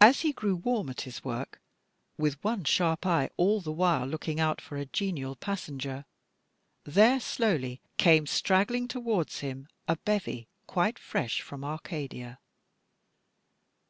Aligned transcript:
As 0.00 0.22
he 0.22 0.32
grew 0.32 0.56
warm 0.56 0.88
at 0.88 1.02
his 1.02 1.22
work, 1.22 1.60
with 2.16 2.42
one 2.42 2.64
sharp 2.64 3.04
eye 3.04 3.28
all 3.36 3.60
the 3.60 3.70
while 3.70 4.06
looking 4.06 4.40
out 4.40 4.58
for 4.58 4.78
a 4.78 4.86
genial 4.86 5.36
passenger, 5.36 6.06
there 6.84 7.20
slowly 7.20 7.82
came 7.98 8.26
straggling 8.26 8.88
towards 8.88 9.40
him 9.40 9.68
a 9.86 9.96
bevy 9.96 10.48
quite 10.66 10.98
fresh 10.98 11.42
from 11.42 11.62
Arcadia. 11.62 12.38